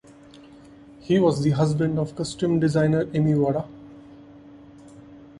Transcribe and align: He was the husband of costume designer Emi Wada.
He 0.99 1.19
was 1.19 1.43
the 1.43 1.51
husband 1.51 1.99
of 1.99 2.15
costume 2.15 2.59
designer 2.59 3.05
Emi 3.05 3.39
Wada. 3.39 3.67